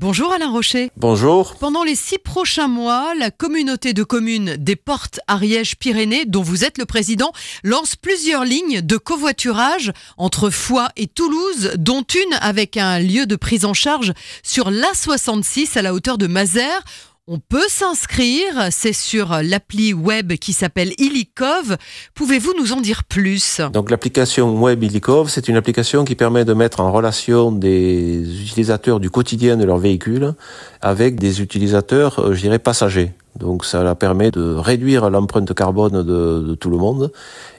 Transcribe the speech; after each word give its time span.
Bonjour 0.00 0.32
Alain 0.32 0.50
Rocher. 0.50 0.90
Bonjour. 0.96 1.56
Pendant 1.56 1.84
les 1.84 1.94
six 1.94 2.16
prochains 2.16 2.68
mois, 2.68 3.14
la 3.18 3.30
communauté 3.30 3.92
de 3.92 4.02
communes 4.02 4.56
des 4.56 4.74
Portes 4.74 5.20
Ariège-Pyrénées, 5.28 6.24
dont 6.24 6.40
vous 6.40 6.64
êtes 6.64 6.78
le 6.78 6.86
président, 6.86 7.32
lance 7.64 7.96
plusieurs 7.96 8.46
lignes 8.46 8.80
de 8.80 8.96
covoiturage 8.96 9.92
entre 10.16 10.48
Foix 10.48 10.88
et 10.96 11.06
Toulouse, 11.06 11.72
dont 11.76 12.00
une 12.00 12.32
avec 12.40 12.78
un 12.78 12.98
lieu 12.98 13.26
de 13.26 13.36
prise 13.36 13.66
en 13.66 13.74
charge 13.74 14.14
sur 14.42 14.70
l'A66 14.70 15.76
à 15.76 15.82
la 15.82 15.92
hauteur 15.92 16.16
de 16.16 16.26
Mazères. 16.26 16.82
On 17.28 17.38
peut 17.38 17.68
s'inscrire, 17.68 18.68
c'est 18.70 18.94
sur 18.94 19.40
l'appli 19.42 19.92
web 19.92 20.32
qui 20.32 20.52
s'appelle 20.54 20.92
Illikov. 20.98 21.76
Pouvez-vous 22.14 22.54
nous 22.58 22.72
en 22.72 22.80
dire 22.80 23.04
plus? 23.04 23.60
Donc 23.72 23.90
l'application 23.90 24.58
web 24.58 24.82
Illikov, 24.82 25.28
c'est 25.28 25.46
une 25.46 25.56
application 25.56 26.04
qui 26.04 26.14
permet 26.16 26.46
de 26.46 26.54
mettre 26.54 26.80
en 26.80 26.90
relation 26.90 27.52
des 27.52 28.42
utilisateurs 28.42 29.00
du 29.00 29.10
quotidien 29.10 29.58
de 29.58 29.64
leur 29.64 29.78
véhicule 29.78 30.34
avec 30.80 31.20
des 31.20 31.42
utilisateurs, 31.42 32.18
euh, 32.18 32.34
je 32.34 32.40
dirais, 32.40 32.58
passagers. 32.58 33.12
Donc 33.38 33.64
ça 33.64 33.82
la 33.82 33.94
permet 33.94 34.30
de 34.30 34.54
réduire 34.54 35.08
l'empreinte 35.08 35.54
carbone 35.54 36.02
de, 36.02 36.40
de, 36.40 36.54
tout 36.54 36.70
le 36.70 36.76
monde 36.76 37.12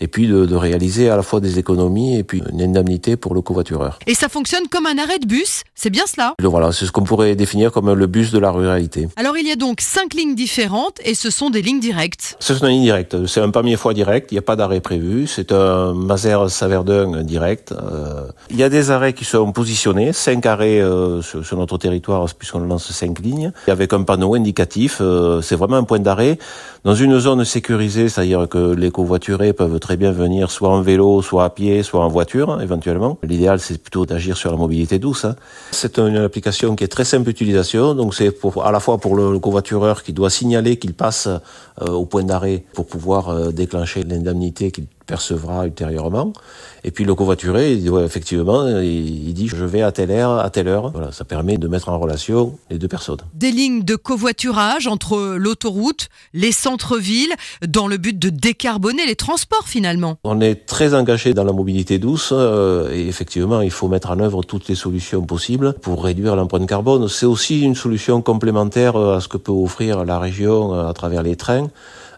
et 0.00 0.08
puis 0.08 0.26
de, 0.26 0.46
de, 0.46 0.56
réaliser 0.56 1.10
à 1.10 1.16
la 1.16 1.22
fois 1.22 1.40
des 1.40 1.58
économies 1.58 2.18
et 2.18 2.24
puis 2.24 2.42
une 2.52 2.62
indemnité 2.62 3.16
pour 3.16 3.34
le 3.34 3.42
covoitureur. 3.42 3.98
Et 4.06 4.14
ça 4.14 4.28
fonctionne 4.28 4.66
comme 4.68 4.86
un 4.86 4.98
arrêt 4.98 5.18
de 5.18 5.26
bus, 5.26 5.64
c'est 5.74 5.90
bien 5.90 6.04
cela? 6.06 6.34
Voilà, 6.42 6.72
c'est 6.72 6.86
ce 6.86 6.92
qu'on 6.92 7.04
pourrait 7.04 7.36
définir 7.36 7.70
comme 7.70 7.92
le 7.92 8.06
bus 8.06 8.32
de 8.32 8.38
la 8.38 8.50
ruralité. 8.50 9.08
Alors 9.16 9.36
il 9.36 9.46
y 9.46 9.52
a 9.52 9.56
donc 9.56 9.80
cinq 9.80 10.14
lignes 10.14 10.34
différentes 10.34 11.00
et 11.04 11.14
ce 11.14 11.30
sont 11.30 11.50
des 11.50 11.62
lignes 11.62 11.80
directes. 11.80 12.36
Ce 12.40 12.54
sont 12.54 12.66
des 12.66 12.72
lignes 12.72 12.82
directes. 12.82 13.26
C'est 13.26 13.40
un 13.40 13.50
premier 13.50 13.76
fois 13.76 13.94
direct, 13.94 14.32
il 14.32 14.34
n'y 14.34 14.38
a 14.38 14.42
pas 14.42 14.56
d'arrêt 14.56 14.80
prévu. 14.80 15.26
C'est 15.26 15.52
un 15.52 15.92
Mazères-Saverdun 15.92 17.22
direct. 17.22 17.72
Euh, 17.72 18.28
il 18.50 18.56
y 18.56 18.62
a 18.62 18.68
des 18.68 18.90
arrêts 18.90 19.12
qui 19.12 19.24
sont 19.24 19.52
positionnés, 19.52 20.12
cinq 20.12 20.46
arrêts 20.46 20.80
euh, 20.80 21.22
sur, 21.22 21.44
sur, 21.44 21.58
notre 21.58 21.76
territoire 21.78 22.26
puisqu'on 22.34 22.60
lance 22.60 22.90
cinq 22.92 23.18
lignes, 23.20 23.52
avec 23.66 23.92
un 23.92 24.02
panneau 24.02 24.34
indicatif. 24.34 24.98
Euh, 25.00 25.40
c'est 25.42 25.57
vraiment 25.58 25.76
un 25.76 25.84
point 25.84 25.98
d'arrêt 25.98 26.38
dans 26.84 26.94
une 26.94 27.18
zone 27.18 27.44
sécurisée, 27.44 28.08
c'est-à-dire 28.08 28.48
que 28.48 28.72
les 28.74 28.90
covoiturés 28.90 29.52
peuvent 29.52 29.78
très 29.80 29.96
bien 29.96 30.12
venir 30.12 30.50
soit 30.50 30.70
en 30.70 30.80
vélo, 30.80 31.20
soit 31.22 31.44
à 31.44 31.50
pied, 31.50 31.82
soit 31.82 32.02
en 32.02 32.08
voiture, 32.08 32.60
éventuellement. 32.62 33.18
L'idéal, 33.22 33.60
c'est 33.60 33.82
plutôt 33.82 34.06
d'agir 34.06 34.36
sur 34.36 34.50
la 34.50 34.56
mobilité 34.56 34.98
douce. 34.98 35.24
Hein. 35.24 35.36
C'est 35.72 35.98
une 35.98 36.16
application 36.16 36.76
qui 36.76 36.84
est 36.84 36.88
très 36.88 37.04
simple 37.04 37.24
d'utilisation, 37.24 37.94
donc 37.94 38.14
c'est 38.14 38.34
à 38.64 38.72
la 38.72 38.80
fois 38.80 38.98
pour 38.98 39.16
le, 39.16 39.38
covoitureur 39.38 40.02
qui 40.02 40.12
doit 40.12 40.30
signaler 40.30 40.78
qu'il 40.78 40.94
passe 40.94 41.26
euh, 41.26 41.90
au 41.90 42.06
point 42.06 42.24
d'arrêt 42.24 42.64
pour 42.74 42.86
pouvoir 42.86 43.28
euh, 43.28 43.50
déclencher 43.50 44.02
l'indemnité 44.04 44.70
qu'il 44.70 44.86
percevra 45.08 45.66
ultérieurement. 45.66 46.32
Et 46.84 46.92
puis 46.92 47.04
le 47.04 47.14
covoituré, 47.14 47.72
il 47.72 47.80
dit, 47.80 47.90
ouais, 47.90 48.04
effectivement, 48.04 48.68
il, 48.68 49.34
dit 49.34 49.48
je 49.48 49.64
vais 49.64 49.82
à 49.82 49.90
telle 49.90 50.12
heure, 50.12 50.38
à 50.38 50.50
telle 50.50 50.68
heure. 50.68 50.90
Voilà, 50.92 51.10
ça 51.10 51.24
permet 51.24 51.56
de 51.56 51.66
mettre 51.66 51.88
en 51.88 51.98
relation 51.98 52.56
les 52.70 52.78
deux 52.78 52.86
personnes. 52.86 53.18
Des 53.34 53.50
lignes 53.50 53.82
de 53.82 53.96
covoiturage 53.96 54.86
entre 54.86 55.34
l'autoroute, 55.36 56.08
les 56.34 56.52
centres-villes, 56.52 57.34
dans 57.66 57.88
le 57.88 57.96
but 57.96 58.16
de 58.16 58.28
décarboner 58.28 59.06
les 59.06 59.16
transports 59.16 59.66
finalement. 59.66 60.18
On 60.22 60.40
est 60.40 60.66
très 60.66 60.94
engagé 60.94 61.34
dans 61.34 61.44
la 61.44 61.52
mobilité 61.52 61.98
douce 61.98 62.30
euh, 62.32 62.92
et 62.92 63.08
effectivement, 63.08 63.60
il 63.62 63.70
faut 63.70 63.88
mettre 63.88 64.10
en 64.10 64.20
œuvre 64.20 64.42
toutes 64.42 64.68
les 64.68 64.74
solutions 64.74 65.22
possibles 65.22 65.72
pour 65.72 66.04
réduire 66.04 66.36
l'empreinte 66.36 66.68
carbone. 66.68 67.08
C'est 67.08 67.26
aussi 67.26 67.62
une 67.62 67.74
solution 67.74 68.20
complémentaire 68.20 68.96
à 68.96 69.20
ce 69.20 69.28
que 69.28 69.38
peut 69.38 69.52
offrir 69.52 70.04
la 70.04 70.18
région 70.18 70.74
à 70.74 70.92
travers 70.92 71.22
les 71.22 71.34
trains. 71.34 71.68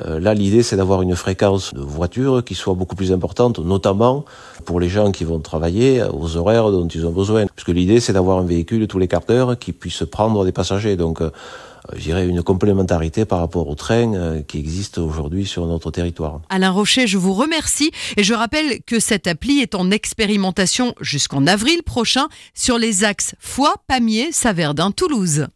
Euh, 0.00 0.18
là, 0.18 0.34
l'idée, 0.34 0.62
c'est 0.62 0.76
d'avoir 0.76 1.02
une 1.02 1.16
fréquence 1.16 1.74
de 1.74 1.80
voitures 1.80 2.42
qui 2.44 2.54
soit 2.54 2.74
beaucoup 2.74 2.96
plus 2.96 3.12
importante, 3.12 3.58
notamment 3.58 4.24
pour 4.64 4.80
les 4.80 4.88
gens 4.88 5.12
qui 5.12 5.24
vont 5.24 5.40
travailler 5.40 6.02
aux 6.02 6.36
horaires 6.36 6.70
dont 6.70 6.88
ils 6.88 7.06
ont 7.06 7.12
besoin. 7.12 7.46
Puisque 7.46 7.68
l'idée, 7.68 8.00
c'est 8.00 8.12
d'avoir 8.12 8.38
un 8.38 8.44
véhicule 8.44 8.86
tous 8.86 8.98
les 8.98 9.08
quarts 9.08 9.26
d'heure 9.26 9.58
qui 9.58 9.72
puisse 9.72 10.04
prendre 10.10 10.44
des 10.44 10.52
passagers. 10.52 10.96
Donc, 10.96 11.20
euh, 11.20 11.30
je 11.94 12.02
dirais 12.02 12.26
une 12.26 12.42
complémentarité 12.42 13.24
par 13.24 13.40
rapport 13.40 13.68
au 13.68 13.74
train 13.74 14.14
euh, 14.14 14.42
qui 14.42 14.58
existe 14.58 14.98
aujourd'hui 14.98 15.46
sur 15.46 15.66
notre 15.66 15.90
territoire. 15.90 16.40
Alain 16.48 16.70
Rocher, 16.70 17.06
je 17.06 17.18
vous 17.18 17.34
remercie 17.34 17.90
et 18.16 18.22
je 18.22 18.34
rappelle 18.34 18.82
que 18.86 19.00
cette 19.00 19.26
appli 19.26 19.60
est 19.60 19.74
en 19.74 19.90
expérimentation 19.90 20.94
jusqu'en 21.00 21.46
avril 21.46 21.82
prochain 21.82 22.28
sur 22.54 22.78
les 22.78 23.04
axes 23.04 23.34
Foix, 23.40 23.74
Pamiers, 23.88 24.32
Saverdin, 24.32 24.90
Toulouse. 24.92 25.48